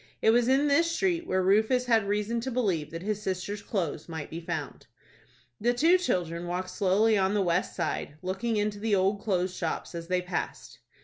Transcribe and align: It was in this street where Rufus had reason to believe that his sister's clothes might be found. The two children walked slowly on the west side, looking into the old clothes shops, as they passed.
It 0.19 0.31
was 0.31 0.47
in 0.47 0.67
this 0.67 0.89
street 0.89 1.27
where 1.27 1.43
Rufus 1.43 1.85
had 1.85 2.07
reason 2.07 2.41
to 2.41 2.49
believe 2.49 2.89
that 2.89 3.03
his 3.03 3.21
sister's 3.21 3.61
clothes 3.61 4.09
might 4.09 4.31
be 4.31 4.41
found. 4.41 4.87
The 5.59 5.75
two 5.75 5.99
children 5.99 6.47
walked 6.47 6.71
slowly 6.71 7.19
on 7.19 7.35
the 7.35 7.43
west 7.43 7.75
side, 7.75 8.15
looking 8.23 8.57
into 8.57 8.79
the 8.79 8.95
old 8.95 9.21
clothes 9.21 9.55
shops, 9.55 9.93
as 9.93 10.07
they 10.07 10.23
passed. 10.23 10.79